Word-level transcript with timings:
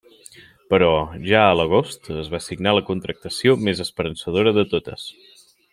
Però, 0.73 0.87
ja 1.31 1.43
a 1.49 1.51
l'agost, 1.59 2.09
es 2.23 2.33
va 2.33 2.41
signar 2.47 2.75
la 2.77 2.85
contractació 2.91 3.57
més 3.67 3.87
esperançadora 3.89 4.59
de 4.61 4.65
totes. 4.75 5.09